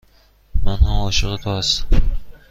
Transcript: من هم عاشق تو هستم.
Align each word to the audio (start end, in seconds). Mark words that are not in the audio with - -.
من 0.63 0.75
هم 0.75 0.87
عاشق 1.01 1.35
تو 1.35 1.49
هستم. 1.49 1.87